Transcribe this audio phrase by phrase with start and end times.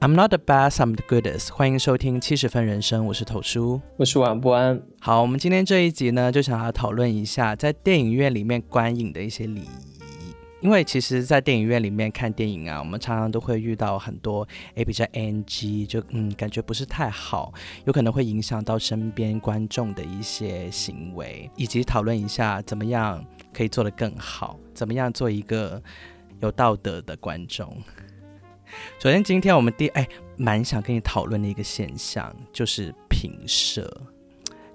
[0.00, 1.52] I'm not the best, I'm the goodest。
[1.52, 4.80] 欢迎收听七十分人生，我是头叔，我是晚不安。
[5.00, 9.97] 好，我们今天这一集呢，就想要讨论一下在电影院里面观影的一些礼仪。
[10.60, 25.80] 因为其实，在电影院里面看电影啊，我们常常都会遇到很多诶比较 NG，就嗯感觉不是太好，有可能会影响到身边观众的一些行为，以及讨论一下怎么样可以做得更好，怎么样做一个
[26.40, 27.76] 有道德的观众。
[28.98, 33.88] 首先，今天我们第哎，蛮想跟你讨论的一个现象就是评射，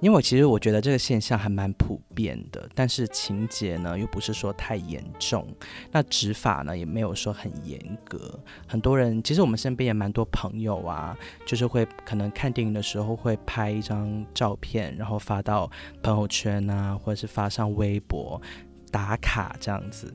[0.03, 5.48] 因为其实我觉得这个现象还蛮普遍的，但是情节呢又不是说太严重，
[5.94, 8.38] 那执法呢也没有说很严格。
[8.67, 15.71] 很多人其实我们身边也蛮多朋友啊，就是会可能看电影的时候会拍一张照片，然后发到
[16.02, 18.42] 朋友圈啊，或者是发上微博
[18.92, 20.14] 打卡这样子。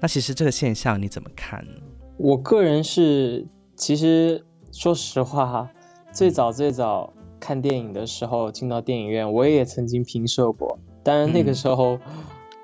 [0.00, 1.80] 那其实这个现象你怎么看呢？
[2.16, 3.46] 我个人是，
[3.76, 5.70] 其实说实话哈，
[6.12, 10.78] 最早最早看电影的时候进到电影院，我也曾经平射过。
[11.02, 11.98] 当然那个时候，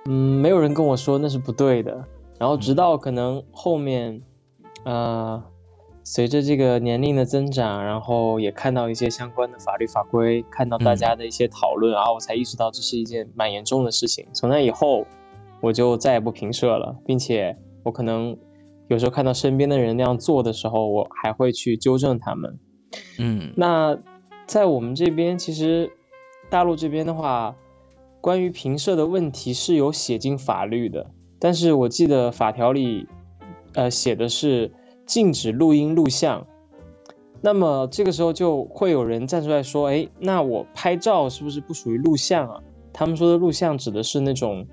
[0.07, 2.05] 嗯，没有人跟我说那是不对的。
[2.39, 4.23] 然后直到可能后面，
[4.85, 5.43] 呃，
[6.05, 14.25] 随着这个年龄的增长，然后也看到一些相关的法律法规，看到大家的一些讨论，然后我才意识到这是一件蛮严重的事情。
[14.33, 15.05] 从那以后，
[15.61, 18.37] 我就再也不平射了，并且我可能。
[18.91, 22.59] 有时候看到身边的人那样做的时候，我还会去纠正他们。
[23.19, 23.95] 嗯，那
[24.49, 25.93] 在我们这边，其实
[26.49, 27.55] 大陆这边的话，
[28.21, 31.07] 关于评射的问题是有写进法律的，
[31.39, 33.07] 但是我记得法条里，
[33.75, 34.73] 呃，写的是
[35.07, 36.47] 禁止录音录像。
[37.43, 42.61] 那么这个时候就会有人站出来说：“哎，那我拍照是不是不属于录像啊？”
[42.93, 44.67] 他们说的录像指的是那种，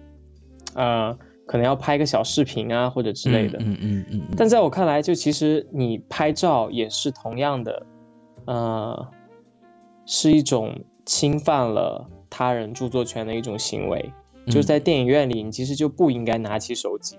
[0.73, 1.15] 呃。
[1.47, 3.59] 可能要拍个小视频啊，或者之类的。
[3.59, 4.21] 嗯嗯嗯。
[4.35, 7.85] 但在我看来，就其实你拍照也是同样的，
[8.47, 9.07] 呃，
[10.05, 14.11] 是一种侵犯了他人著作权的一种行为。
[14.47, 17.17] 就是在电影院里，你其实就不应该拿起手机。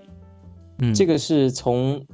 [0.79, 0.93] 嗯。
[0.93, 2.05] 这个是从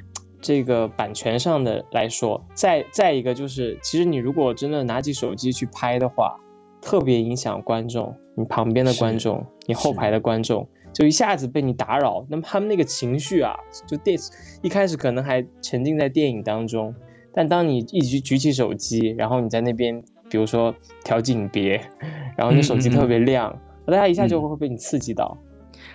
[0.42, 2.44] 这个版权上的来说。
[2.56, 6.36] 再再一个就是，其实你如果真的拿起手机去拍的话，
[6.82, 10.68] 特别影响观众，你旁边的观众，你后排的观众。
[10.92, 13.56] 就一下子被你打扰，那么他们那个情绪啊，
[13.88, 14.16] 就电
[14.62, 16.94] 一开始可能还沉浸在电影当中，
[17.34, 20.74] 但当你一举举起手机，然后你在那边，比如说
[21.04, 21.82] 调景别，
[22.38, 25.38] 然后你手机特别亮，大家一下就会被你刺激到，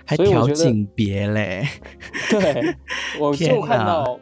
[0.05, 1.65] 还调景别嘞？
[2.31, 2.75] 对，
[3.21, 4.19] 我就看到，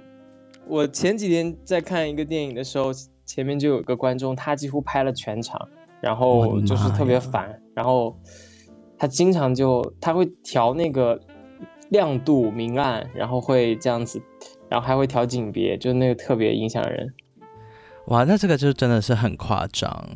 [0.66, 2.90] 我前几天在看一个电影的时候，
[3.24, 5.68] 前面就有个观众，他几乎拍了全场，
[6.00, 8.16] 然后就是特别烦，然后。
[8.98, 11.20] 他经常就他会调那个
[11.90, 14.18] 亮度明暗，然后会这样子，
[14.70, 17.12] 然后还会调景别，就那个特别影响人。
[18.06, 20.06] 哇，那这个就真的是很夸张。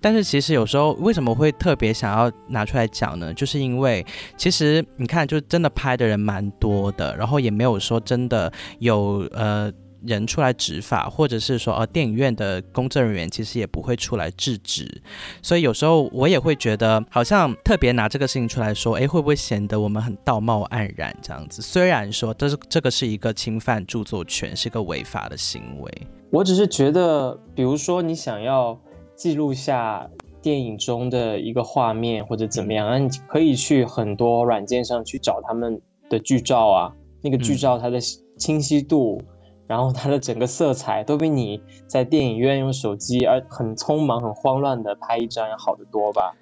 [0.00, 3.32] 但是其实有时候为什么会特别想要拿出来讲呢？
[3.34, 4.04] 就是因为
[4.36, 9.72] 其实你看，就真的拍的人蛮多的，然后也没有说真的有呃。
[10.06, 15.02] 人出来执法，或者是说，呃，电影院的工作人员其实也不会出来制止，
[15.42, 21.62] 所以有时候我也会觉得，好像特别拿这个事情出来说，哎，会不会显得我们很道貌岸然这样子？
[21.62, 25.92] 虽然说，这是这个是一个侵犯著作权，是个违法的行为。
[26.30, 28.78] 我只是觉得，比如说你想要
[29.14, 30.08] 记录下
[30.40, 37.98] 电影中的一个画面或者怎么样，那你可以去很多软件上去找他们的剧照啊，那个剧照它的
[38.36, 39.22] 清晰度。
[39.72, 46.36] 然后它的整个色彩都比你在电影院用手机而很匆忙、很慌乱的拍一张要好得多吧？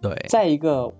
[0.00, 0.12] 对。
[0.28, 0.92] 再一个，我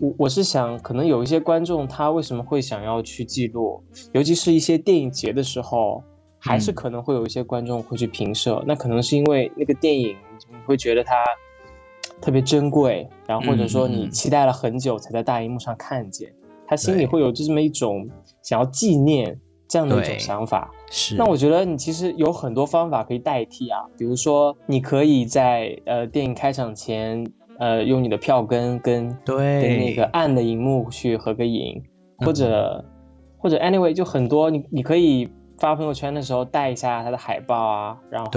[0.00, 6.00] 我我是想，可能有一些观众他为什么会想要去记录，尤其是一些电影节的时候，
[6.38, 8.62] 还是可能会有一些观众会去评摄。
[8.64, 10.16] 那可能是因为那个电影
[10.48, 11.24] 你会觉得它
[12.20, 16.32] 特别珍贵，然后或者说你期待了很久才在大荧幕上看见，
[16.68, 18.08] 他心里会有这么一种
[18.42, 19.40] 想要纪念。
[19.68, 21.14] 这样的一种想法，是。
[21.16, 27.24] 那我觉得你其实有很多方法可以代替啊，比如说你可以在呃电影开场前，
[27.58, 31.82] 呃用你的票根跟对跟那个暗的荧幕去合个影，
[32.18, 32.84] 或者
[33.36, 35.28] 或者 anyway 就很多你你可以
[35.58, 38.30] 发朋友圈的时候带一下它的海报啊，然后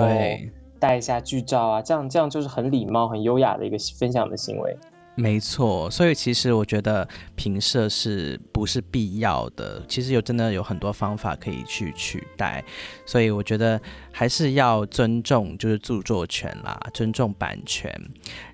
[0.79, 4.75] 带一下剧照啊，这样这样就是很礼貌很优雅的一个分享的行为。
[5.21, 9.83] 没错，所以其实我觉得平射是不是必要的？
[9.87, 12.63] 其实有真的有很多方法可以去取代，
[13.05, 13.79] 所以我觉得
[14.11, 17.93] 还是要尊重就是著作权啦，尊重版权。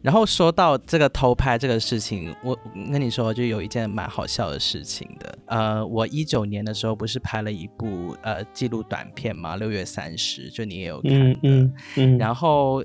[0.02, 2.58] 然后说到这个偷拍这个事情，我
[2.92, 5.38] 跟你说就有一件蛮好笑的事情的。
[5.46, 12.84] 呃，我一九年的时候不是拍了一部呃记录短片嘛，六月三十，就你也有看的，嗯嗯，然后。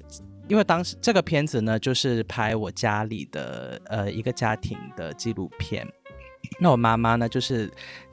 [0.49, 5.87] 因为当时这个片子呢，就是拍我家里的呃一个家庭的纪录片。
[6.61, 7.71] 那我妈妈呢，就是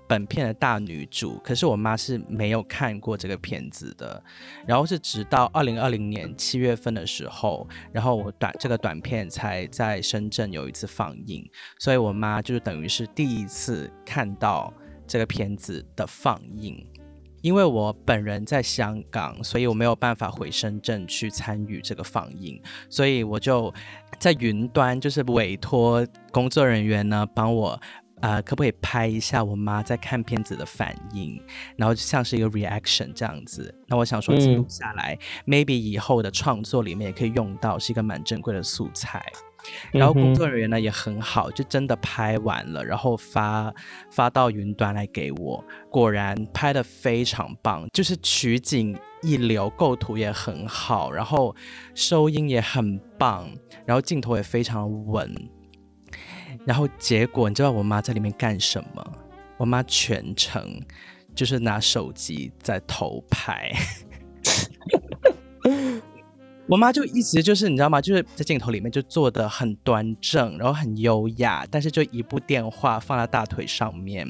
[0.07, 4.23] 本片的大女主，可是我妈是没有看过这个片子的。
[4.65, 11.49] 然后是直到二零二零年七月份的时候，然后我短这个短片才在深圳有一次放映，
[11.79, 14.73] 所以我妈就是等于是第一次看到
[15.07, 16.85] 这个片子的放映。
[17.41, 23.73] 因为我本人在香港，所以我没有办法回深圳去参与这个放映，所以我就
[24.19, 27.79] 在云端，就是委托工作人员呢帮我，
[28.21, 31.41] 呃，可不可以拍一下我妈在看片子的反应，
[31.77, 33.73] 然后像是一个 reaction 这样子。
[33.87, 39.25] 那我想说记录下来，maybe 以后的创作里面也可以用到，是一个蛮珍贵的素材。
[39.91, 43.73] 然后工作人员呢也很好，就真的拍完了，然后发
[44.11, 45.63] 发到云端来给我。
[45.89, 51.55] 果然拍的非常棒，就是取景一流，构图也很好，然后
[51.93, 53.49] 收音也很棒，
[53.85, 55.33] 然后镜头也非常稳。
[56.65, 59.13] 然后结果你知道我妈在里面干什么？
[59.57, 60.81] 我妈全程
[61.35, 63.71] 就是拿手机在偷拍。
[66.69, 67.99] 我妈就一直就是你知道吗？
[67.99, 74.23] 就是在镜头里面就坐的很端正，然后很优雅，但是就一部电话放在大腿上面，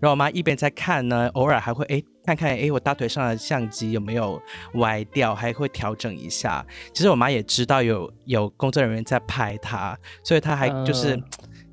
[0.00, 4.40] 然后我妈一边在看呢，偶尔还会哎看看哎我大腿上的相机有没有
[4.74, 6.64] 歪掉，还会调整一下。
[6.94, 11.16] 其实我妈也知道有有工作人员在拍她，所以她还就是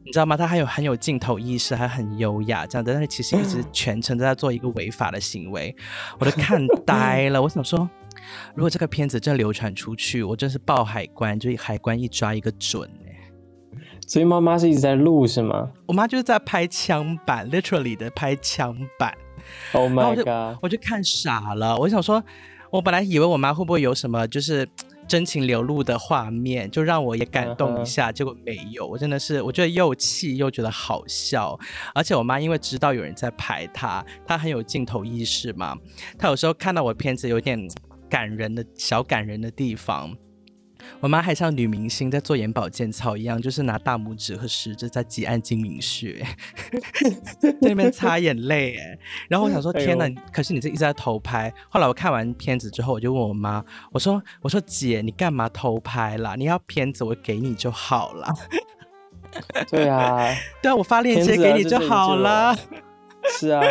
[0.03, 0.35] 你知道吗？
[0.35, 5.75] 她还有很有镜头意识，还很优雅这样的，但是其实一直 全程都在做一个违法的行为，
[6.17, 7.39] 我都看呆了。
[7.39, 7.88] 我想说。
[8.56, 13.16] 如果这个片子真流传出去，我真是报海关，就海关一抓一个准哎。
[14.08, 15.70] 所以妈妈是一直在录是吗？
[15.86, 19.16] 我妈就是在拍枪版，literally 的拍枪版。
[19.72, 20.58] Oh my god！
[20.62, 22.24] 我就看傻了，我想说，
[22.72, 24.68] 我本来以为我妈会不会有什么就是
[25.08, 28.88] 真情流露的画面，就让我也感动一下，结果没有。
[28.88, 31.58] 我真的是，我觉得又气又觉得好笑。
[31.94, 35.78] 而且我妈因为知道有人在拍她，她很有镜头意识嘛，
[36.18, 37.70] 她有时候看到我片子有点。
[38.09, 40.17] 感人的小感人的地方，
[41.01, 46.25] 我妈还像女明星在做眼保健操一样，就是拿大拇指和食指在挤按睛明穴，
[47.39, 48.75] 在那边擦眼泪。
[48.77, 48.97] 哎，
[49.29, 50.09] 然后我想说， 天哪！
[50.31, 51.53] 可是你这一直在偷拍。
[51.69, 56.35] 后来我看完片子之后，我就问我妈，我说：“我说姐，你干嘛偷拍啦？
[56.35, 58.33] 你要片子我给你就好了。”
[59.69, 60.33] 对啊，
[60.63, 62.57] 对啊，我发链接给你就好了。
[63.27, 63.62] 是啊，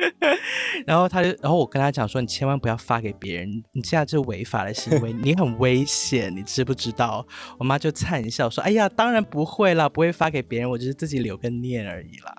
[0.86, 7.26] 然后他就，然后我跟他讲说，你千万不要发给别人，你这样是违法的行为，你很危险，你知不知道？
[7.58, 12.34] 我妈就灿笑说，哎呀，当然不会啦，不会发给别人，我只是自己留个念而已啦。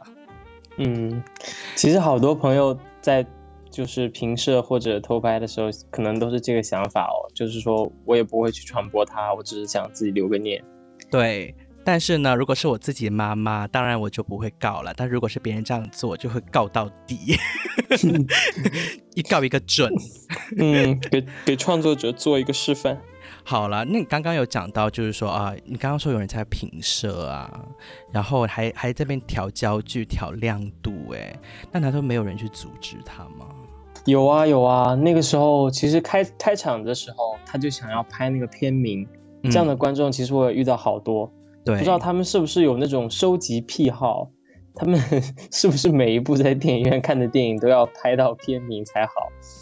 [0.77, 1.23] 嗯，
[1.75, 3.25] 其实好多朋友在
[3.69, 10.63] 就是平射或者偷拍的时候，可能都是这个想法哦，就是说我也不会去传播它，我只是想自己留个念。
[11.09, 11.55] 对。
[11.87, 14.93] 但是呢，如果是我自己妈妈，当然我就不会告了。
[14.93, 17.37] 但如果是别人这样做，就会告到底，
[19.15, 19.89] 一告一个准。
[20.59, 22.99] 嗯，给给创作者做一个示范。
[23.45, 27.65] 好了，那你刚刚有讲到，就是说啊，你刚刚说有人在评射啊，
[28.11, 31.33] 然后还还这边调焦距、调亮度，哎，
[31.71, 33.47] 那难道没有人去阻止他吗？
[34.03, 39.07] 有啊有啊，那个时候其实开开场的时候，他就想要拍那个片名，
[39.43, 41.31] 这样的观众其实我也遇到好多。
[41.73, 44.29] 不知道他们是不是有那种收集癖好？
[44.79, 44.99] 他们
[45.51, 49.11] 是不是每一部在电影院看的电影都要拍到片名才好？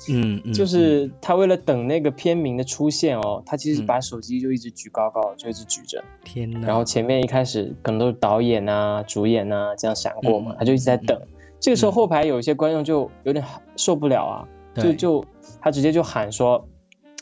[0.10, 6.04] 嗯，就是他为了等那个片名的出现哦，他其实把手机就一直举高高，就一直举着。
[6.26, 6.68] 天哪！
[6.68, 11.18] 然后前面一开始可能都是导演啊、主演啊这样闪过嘛，他就一直在等。
[11.62, 13.42] 这个时候后排有一些观众就有点
[13.78, 15.26] 受不了啊，就就
[15.62, 16.68] 他直接就喊说：“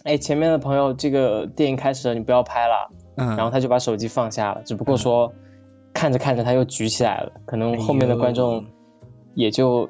[0.03, 5.31] 哎，前面的朋友，这个电影开始了，你不要拍了。”嗯，然后他就把手机放下了，只不过说
[5.93, 8.65] 看着看着他又举起来了，可能后面的观众
[9.35, 9.89] 也就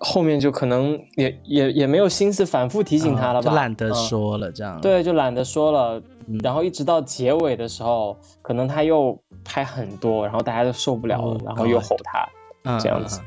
[0.00, 4.80] 后面就可能也也也没有心思反复提醒他了吧，就懒得说了这样。
[4.80, 6.02] 对，就懒得说了。
[6.42, 13.20] 然后一直到结尾的时候，可能他又拍很多，然后大家都受不了了，然后又吼他这样子。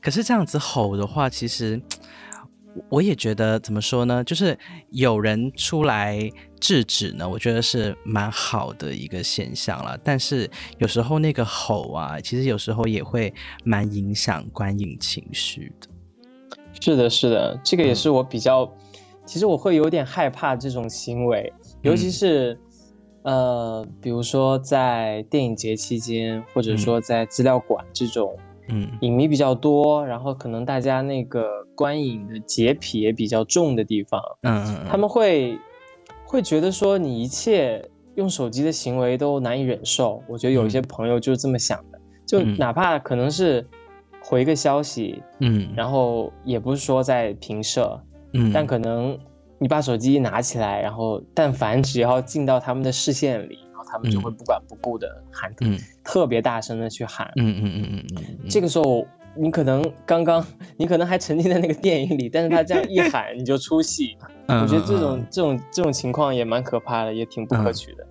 [0.00, 1.80] 可是这样子吼的话，其实
[2.88, 4.58] 我也觉得怎么说呢，就是
[4.90, 6.18] 有人出来
[6.60, 9.98] 制止呢，我觉得是蛮好的一个现象了。
[10.02, 13.32] 但是有时候那个吼啊，其实有时候也会
[13.64, 15.88] 蛮影响观影情绪的。
[16.80, 18.70] 是的，是的，这个也是我比较，
[19.24, 21.52] 其实我会有点害怕这种行为，
[21.82, 22.58] 尤其是
[23.22, 28.36] 呃，比如说在电影节期间，或者说在资料馆这种。
[28.68, 35.58] 嗯，影迷比较多，然后可能大家那个观影的洁癖也比较重的地方，嗯嗯，他们会
[36.24, 40.22] 会觉得说你一切用手机的行为都难以忍受。
[40.28, 43.66] 我觉得有一些朋友就是这么想的，就哪怕可能是
[44.20, 48.00] 回个消息，嗯，然后也不是说在平射，
[48.32, 49.18] 嗯，但可能
[49.58, 53.58] 你把手机一拿起来，然后但凡只要进到他们的视线里。
[53.84, 55.52] 他们就会不管不顾的喊，
[56.04, 58.48] 特别大声的去喊，嗯嗯嗯嗯嗯。
[58.48, 59.06] 这个时候，
[59.36, 60.44] 你可能刚刚，
[60.76, 64.16] 你可能还沉浸在那个电影里，但是他这样一喊，你就出戏。
[64.48, 68.06] 我觉得这种这种这种情况也蛮可怕的，也挺不可取的。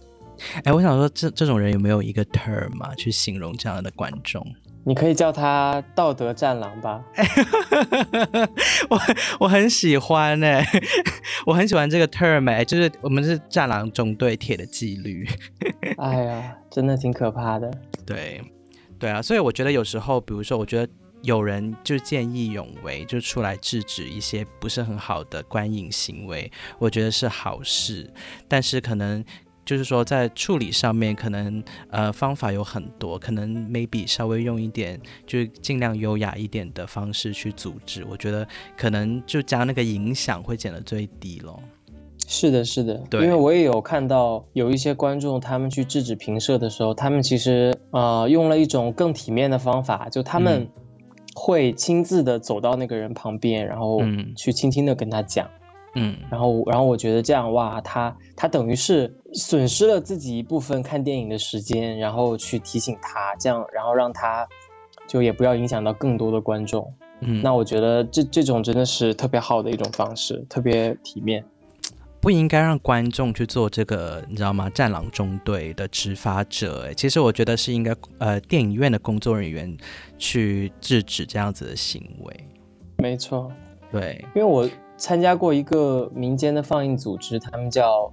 [0.65, 4.45] 哎，我想说，这这种人有没有一个 term 啊，去形容这样的观众？
[4.87, 7.03] 你可以叫他道德战狼吧，
[8.87, 9.01] 我
[9.39, 10.63] 我很喜欢哎，
[11.47, 15.27] 我很喜欢这个 term 哎，就是我们是战狼中队铁的纪律。
[15.97, 17.71] 哎呀，真的挺可怕的。
[18.05, 18.39] 对，
[18.99, 28.07] 对啊，所以我觉得有时候，比如说，我觉得有人就见义勇为，就出来制止一些不是很好的观影行为，我觉得是好事，
[28.47, 29.25] 但是可能。
[29.65, 41.59] 就是说，在处理上面，可能呃方法有很多，可能 maybe 稍微用一点，就是尽量优雅一点的方式去组织，我觉得可能就将那个影响会减得最低咯。
[42.27, 50.67] 是的，是的，对，因为我也有看到有一些观众，他们去制止评射的时候，他们其实呃用了一种更体面的方法，就他们
[51.35, 54.01] 会亲自的走到那个人旁边，然后
[54.35, 55.47] 去轻轻的跟他讲。
[55.47, 55.64] 嗯，
[56.29, 64.47] 然后然后我觉得这样哇，他他等于是损失了自己一部分看电影的时间，然后去提醒他，这样然后让他
[65.07, 66.93] 就也不要影响到更多的观众。
[67.21, 71.43] 嗯，那我觉得这这种真的是特别好的一种方式，特别体面。
[72.19, 74.69] 不应该让观众去做这个，你知道吗？
[74.71, 79.77] 战狼中队的执法者，其实我觉得是应该呃电影院的工作人员
[80.17, 82.47] 去制止这样子的行为。
[82.97, 83.49] 没错，
[83.91, 84.69] 对，因为我。
[84.97, 88.11] 参加过一个民间的放映组织，他们叫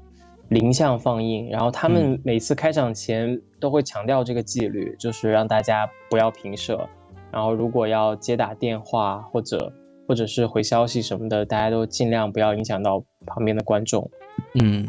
[0.48, 6.88] 零像放映，然后他们每次开场前都会强调这个纪律，就是让大家不要平射，
[7.30, 9.72] 然后如果要接打电话或者
[10.06, 14.10] 或者是回消息什么的，大家都尽量不要影响到旁边的观众。
[14.60, 14.86] 嗯，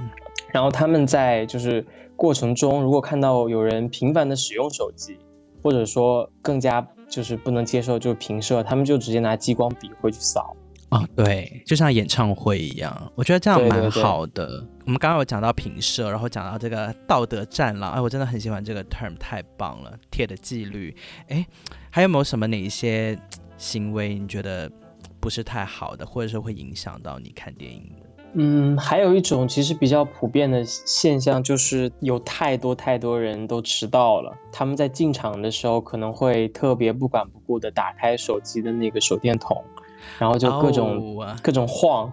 [0.52, 1.86] 然后他们在就是
[2.16, 5.18] 过程中，如果看到有人频繁的使用手机，
[5.62, 10.56] 或者说更加就是不能接受就是平射，他们就直接拿激光笔会去扫。
[10.94, 14.64] 啊，对，就像演唱会一样，我觉得这样蛮好的。
[14.86, 20.96] 我们刚刚有讲到平社，然后讲到这个道德战狼，哎，我真的很喜欢这个 term，太棒了，铁的纪律。
[21.30, 21.46] 哎，
[21.90, 23.18] 还有没有什么哪一些
[23.58, 24.72] 行为你觉得
[25.20, 28.10] 不是太好的，或者说会影响到你看电影的？
[28.36, 39.64] 嗯，还有一种其实比较普遍的现象，就是有太多太多人都迟到了，他们在进场的时候可能会特别不管不顾的打开手机的那个手电筒。
[40.20, 42.12] 然后就各种各种晃，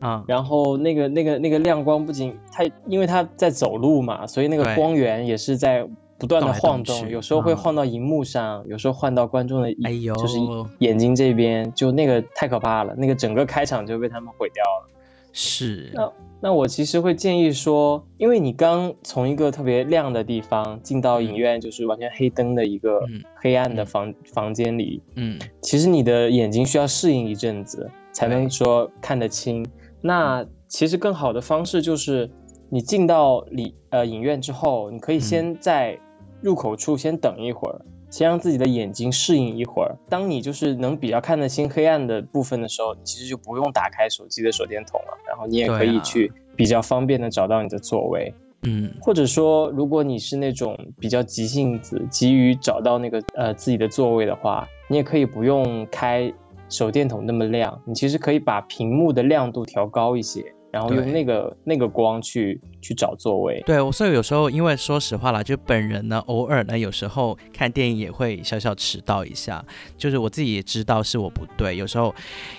[0.00, 5.86] 啊，然后那个那个那个亮光不仅它，因为它在走路嘛，所以那个光源也是在
[6.18, 10.38] 不断的晃动，有时候会晃到荧幕上，有时候晃到观众的，哎呦，就是
[10.78, 14.93] 眼睛这边，就那个太可怕了，那个整个开场就被他们毁掉了。
[15.34, 15.90] 是。
[15.92, 23.00] 那那我其实会建议说，因为你刚从一个特别亮的地方进到影院，就是完全黑灯的一个
[23.34, 29.66] 黑暗的房房间里，嗯，其实你的眼睛需要适应一阵子才能说看得清。
[30.00, 32.30] 那其实更好的方式就是，
[32.68, 35.98] 你进到里呃影院之后，你可以先在
[36.42, 37.80] 入口处先等一会儿。
[38.14, 39.92] 先让自己的眼睛适应一会儿。
[40.08, 45.18] 当你就是能比较看得清黑暗的部分的时候，其实就不用打开手机的手电筒了。
[45.26, 48.32] 然后你也可以去比较方便的找到你的座位。
[48.62, 56.32] 嗯，或者说，如果你是那种比较急性子、急于找到那个呃自己的座位的话，你也可以不用开
[56.68, 60.54] 手电筒那么亮，你其实可以把屏幕的亮度调高一些。
[60.74, 63.62] 然后用那个那个光去去找座位。
[63.64, 69.64] 对，我所以有时候，因为说实话啦，就本人呢，偶尔呢，有时候看电影也会小小迟到一下。
[69.96, 71.76] 就是我自己也知道是我不对。
[71.76, 72.12] 有时候，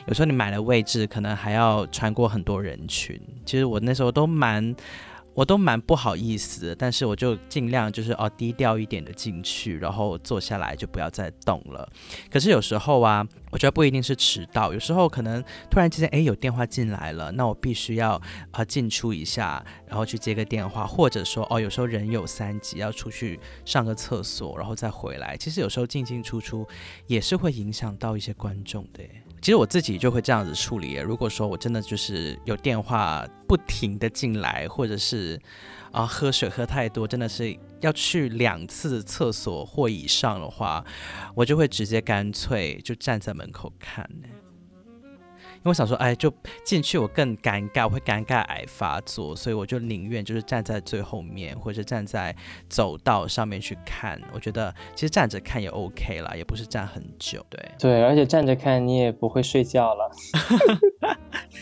[0.08, 3.20] 有时候你买了位置，可能还要穿过很多人群。
[3.44, 4.74] 其实我那时候都蛮
[5.36, 11.88] 我都蛮不好意思，但是我就尽量就是哦低调一点的进去，然后坐下来就不要再动了。
[12.32, 18.20] 可是有时候啊，我觉得不一定是迟到，有时候可能突然之间哎有电话进来了，那我必须要
[18.52, 25.36] 啊进出一下，然后去接个电话，或者说哦有时候人有三急要出去上个厕所，然后再回来。
[25.36, 26.66] 其实有时候进进出出
[27.08, 29.04] 也是会影响到一些观众的。
[29.42, 30.94] 其实我自己就会这样子处理。
[30.96, 35.40] 如果说我真的就是有电话不停的进来，或者是
[35.92, 40.84] 啊喝水喝太多，真的是要去两次厕所或以上的话，
[41.36, 44.10] 我就会直接干脆就站在门口看。
[45.66, 46.32] 我想说，哎，就
[46.64, 52.36] 进去我更尴尬，我会尴尬癌发作，所以我就宁愿就是站在最后面，或者站在
[52.70, 54.22] 走道上面去看。
[54.32, 57.44] 我觉得其实站着看也 OK 啦，也不是站很久。
[57.50, 60.12] 对对，而且站着看你也不会睡觉了。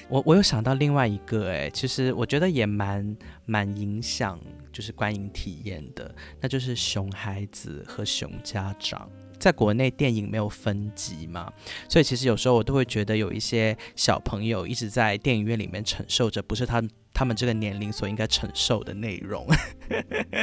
[0.10, 4.38] 我我有想到另外一个，哎，其实我觉得也蛮蛮影响
[4.74, 9.10] 就是观影体验的，那就是熊孩子和熊家长。
[9.44, 11.52] 在国内电影没有分级嘛，
[11.90, 16.82] 所以其实有时候我都会觉得有一些小朋友一直在电影院里面承受着不是他
[17.14, 19.46] 他们这个年龄所应该承受的内容。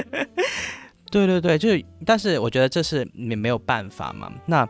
[1.11, 4.31] 对对对，就是，但是我觉得这是你没有办法嘛。
[4.45, 4.69] 那。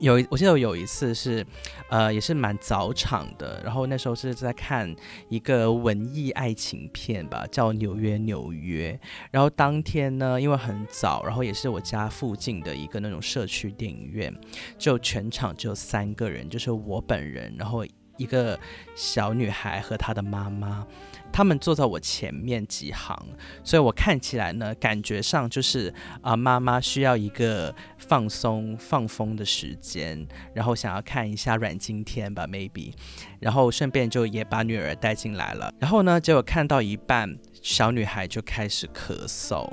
[0.00, 1.46] 有，我记得有一次是，
[1.90, 4.94] 呃，也是蛮早场的，然后那时候是在看
[5.28, 8.98] 一个文艺爱情片吧，叫《纽约纽约》。
[9.30, 14.34] 然后当天呢，因为很早，然后也是我家附近的一个那种社区电影院，
[14.78, 17.84] 就全场只有三个人，就是我本人，然后
[18.20, 18.58] 一个
[18.94, 20.86] 小女孩和她的妈妈。
[21.32, 23.16] 他们坐在我前面几行，
[23.62, 32.92] 所以我看起来呢，感觉上就是啊，妈妈需要一个放松放风的时间，然后想要看一下阮经天吧，maybe，
[33.38, 35.72] 然后顺便就也把女儿带进来了。
[35.78, 39.72] 然后呢，结果看到一半，小女孩就开始咳嗽，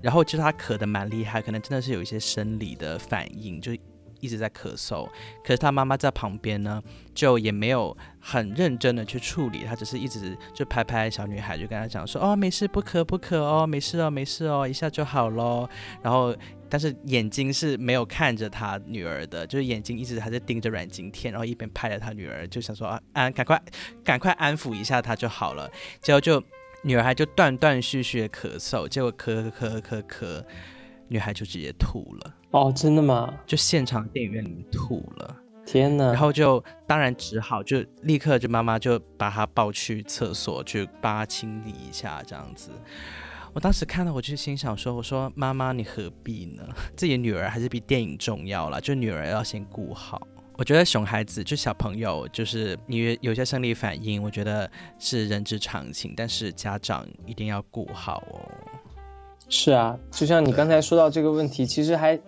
[0.00, 3.72] 然后就是她咳得蛮厉害，可能真的是有一些生理的反应，就。
[4.20, 5.08] 一直在咳嗽，
[5.44, 6.82] 可是他妈妈在旁边呢，
[7.14, 15.68] 就也没有很认真的去处理，他只是一直就拍拍小女孩，就跟她讲说，哦，没事，不咳不咳哦，没事哦，没事哦，一下就好喽。
[16.02, 16.34] 然后，
[16.68, 23.62] 但是眼睛是没有看着他女儿的，就是眼睛一直还在盯着阮经天，然后一边拍着他女儿，就想说啊，安，赶快，
[24.04, 25.70] 赶快安抚一下他就好了。
[26.00, 26.42] 结果就
[26.82, 30.44] 女儿还就断断续续的咳嗽，结果咳咳咳咳咳，
[31.08, 32.34] 女孩就直接吐了。
[32.50, 33.34] 哦，真的吗？
[33.46, 36.12] 就现场电影院里面吐了，天呐！
[36.12, 42.70] 然后就当然只好就立刻就妈妈就把他抱去厕所去帮他清理一下这样子。
[43.52, 46.62] 我当时看到我就心想说，我说妈妈你何必呢？
[46.96, 50.20] 自己女儿还是比电影重要了，就女儿要先顾好。
[50.56, 54.68] 我觉得熊孩子就小朋友就是你有些生理反应，我觉得
[54.98, 58.50] 是人之常情，但是家长一定要顾好哦。
[59.50, 62.18] 是啊，就像你刚才说到这个问题，其实还，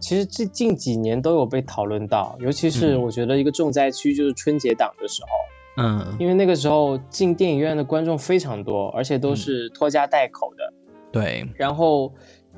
[0.00, 10.72] 其实这近几年都有被讨论到，尤其是我觉得一个重灾区就是春节档的时候，嗯，因为那个时候进电影院的观众非常多，而且都是拖家带口的，
[11.12, 12.10] 对，然后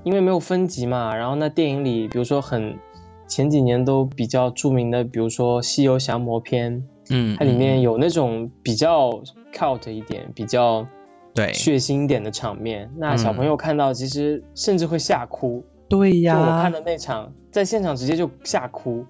[0.05, 2.79] 因为没有分级嘛，然后那电影里，比如说很
[3.27, 6.72] 前几年都比较著名的，比如说《西游降魔篇》，
[7.11, 9.11] 嗯，它里面有那种比较
[9.53, 10.87] cult 一点，比较。
[11.35, 15.64] 对，血腥一点的场面，那小朋友看到其实甚至会吓哭。
[15.88, 19.05] 对呀，就我看的那场，在现场直接就吓哭。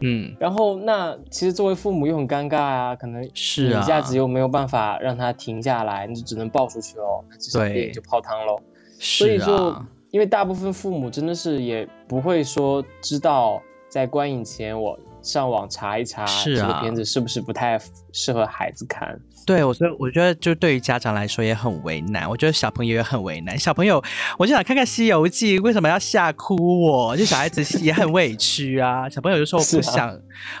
[0.00, 8.60] 嗯，然后那其实作为父母又很尴尬啊，可能是一下子又没有办法让他停下来，你就只能抱出去喽，这场电影就泡汤喽。
[8.98, 9.74] 所以就
[10.10, 14.98] 因为大部分父母真的是也不会说知道在观影前我。
[15.22, 17.80] 上网查一查这个片子是不是不太
[18.12, 19.18] 适合孩子看？
[19.46, 23.58] 对，我觉得我觉得就对于家长来说也很为难，我觉得小朋友也很为难。
[23.58, 24.00] 小朋友，
[24.38, 27.16] 我就想看看《西游记》，为什么要吓哭我？
[27.16, 29.08] 就小孩子也很委屈啊。
[29.08, 30.16] 小朋友就说我不想，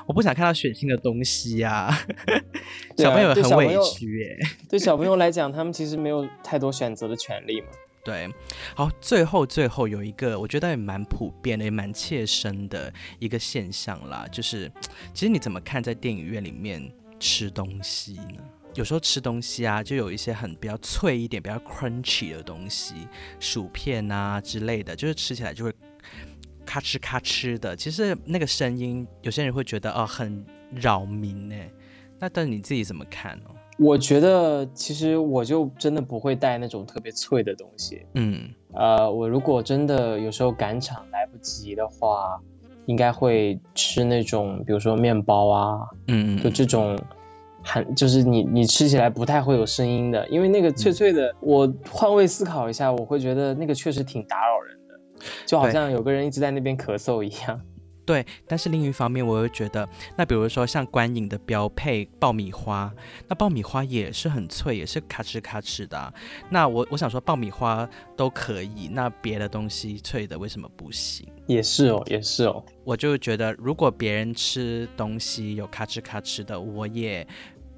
[0.06, 1.96] 我不想看到血腥的东西啊。
[2.96, 4.36] 小朋友很委屈耶。
[4.68, 7.68] 对小朋友来讲，他们其实没有太多选择的权利嘛。
[8.02, 8.32] 对，
[8.74, 14.72] 好，最后最后有一个我觉得也蛮普遍的，也蛮切身的一个现象啦，就是
[15.12, 18.42] 其实你怎么看在电影院里面吃东西呢？
[18.74, 23.08] 有时候吃东西啊，就有一些很比较脆一点、比较 crunchy 的东西，
[23.38, 25.74] 薯片啊之类的，就是吃起来就会
[26.64, 27.76] 咔哧咔哧的。
[27.76, 31.56] 其实那个声音，有些人会觉得哦很扰民呢。
[32.18, 33.50] 那但你自己怎么看呢？
[33.82, 38.04] 我觉得其实我就真的不会带那种特别脆的东西。
[38.12, 42.38] 嗯，呃，我如果真的有时候赶场来不及的话，
[42.84, 46.94] 应该会吃那种，比如说面包啊，嗯，就这种
[47.64, 55.00] 很就是你你吃起来不太会有声音的，因为那个脆脆的，我换位思考一下，我会觉得那个确实挺打扰人的，
[55.46, 57.58] 就好像有个人一直在那边咳嗽一样。
[58.10, 62.92] 对，但是另一方面，我又觉得，那比如说像观影的标配爆米花，
[63.28, 66.12] 那爆米花也是很脆，也是咔哧咔哧的。
[66.48, 71.24] 那我我想说，爆米花都可以，那别的东西脆的为什么不行？
[71.46, 72.64] 也是哦，也是哦。
[72.82, 77.24] 我就觉得，如果别人吃东西有咔哧咔哧的，我也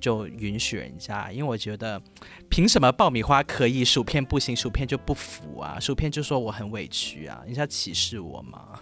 [0.01, 2.01] 就允许人家，因为我觉得，
[2.49, 5.79] 凭什么爆米花可以，薯片不行，薯片就不服啊？
[5.79, 8.81] 薯片就说我很委屈啊，你是要歧视我吗？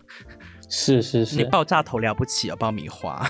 [0.70, 2.56] 是是是，你爆炸头了不起啊！
[2.56, 3.28] 爆米花。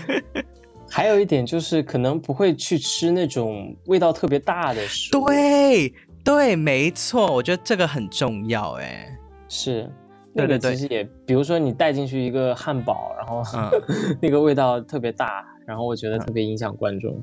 [0.88, 5.26] 还有一点就是，可能不会去吃那种味道特别大的食物。
[5.26, 8.72] 对对，没错，我觉得这个很重要。
[8.72, 9.08] 哎，
[9.48, 9.90] 是
[10.34, 13.42] 那个其实也，比如说你带进去一个汉堡，然后
[14.20, 17.22] 那个味道特别大，然后我觉得特别影响观众。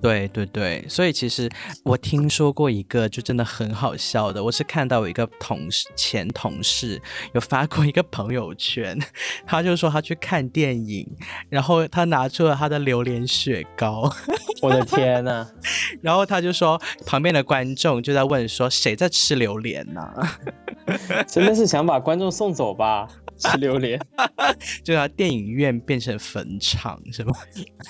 [0.00, 1.48] 对对对，所以其实
[1.84, 7.00] 我听说过一个就真的很好笑的，我是看到有一个同事前同事
[7.34, 8.98] 有发过一个朋友圈，
[9.46, 11.06] 他就说他去看电影，
[11.48, 14.12] 然后他拿出了他的榴莲雪糕，
[14.60, 15.46] 我的天呐，
[16.02, 20.02] 然后他就说旁边的观众就在问说谁在吃榴莲呢？
[21.28, 23.08] 真的是想把观众送走吧？
[23.38, 24.00] 吃榴莲，
[24.84, 27.32] 就把电影院变成坟场是吗？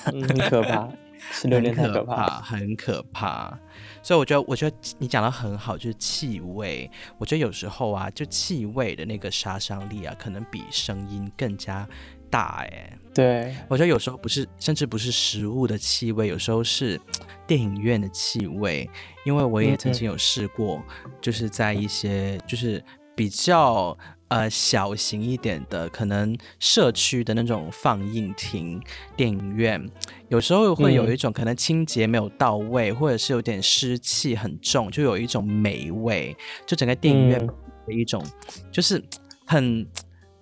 [0.05, 0.88] 很可怕。
[1.31, 3.57] 吃榴莲太可怕，很可怕。
[4.03, 6.91] 所以我觉得，我觉得你讲的很好，就是气味。
[7.19, 11.89] 我觉得有时候啊，就气味的那个杀伤力啊，可能比声音更加
[12.31, 12.65] 大。
[12.65, 17.01] 哎，对我觉得有时候不是，甚至不是食物的气味，有时候是
[17.47, 18.89] 电影院的气味。
[19.25, 20.83] 因为我也曾经有试过，
[21.21, 22.83] 就是在一些就是
[23.15, 23.97] 比较。
[24.33, 28.83] 呃，小型一点的，可能社区的那种放映厅、
[29.14, 29.85] 电影院，
[30.29, 36.35] 有时候会有一种可能清洁没有到位，或者是有点湿气很重，就有一种霉味，
[36.66, 38.25] 就整个电影院的一种，
[38.71, 39.03] 就是
[39.45, 39.87] 很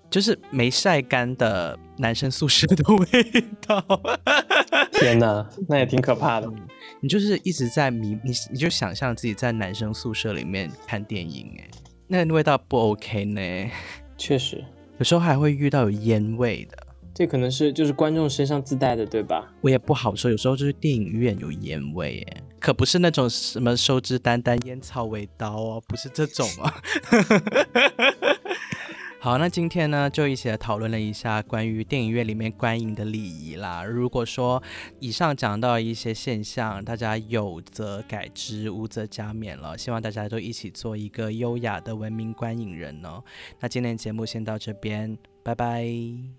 [0.09, 3.85] 就是没晒干的男生宿舍的 味道。
[4.93, 6.49] 天哪，那也挺可怕的。
[7.01, 11.69] 你就是一直在迷你，你就想象自己在男生宿舍里面看电影，哎。
[12.13, 13.71] 那味道不 OK 呢？
[14.19, 14.65] 确实，
[14.99, 16.77] 有时候还会遇到有烟味的，
[17.15, 19.49] 这可能是就是观众身上自带的，对吧？
[19.61, 26.83] 我也不好说，有时候就是电影院有烟味，哎，可不是那种什么收支单单烟草味道哦，不是这种啊。
[29.23, 33.85] 好，那今天呢，就一起来讨论了一下关于电影院里面观影的礼仪啦。
[33.85, 34.63] 如果说
[34.99, 39.77] 以上讲到一些现象，大家有则改之，无则加勉了。
[39.77, 43.23] 希望大家都一起做一个优雅的文明观影人哦。
[43.61, 45.85] 那今天节目先到这边，拜拜，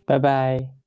[0.04, 0.81] 拜拜。